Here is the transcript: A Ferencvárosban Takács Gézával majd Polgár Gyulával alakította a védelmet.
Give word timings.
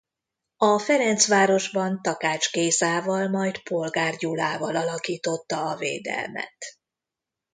A 0.57 0.79
Ferencvárosban 0.79 2.01
Takács 2.01 2.51
Gézával 2.51 3.27
majd 3.27 3.63
Polgár 3.63 4.15
Gyulával 4.15 4.75
alakította 4.75 5.65
a 5.67 5.75
védelmet. 5.75 6.57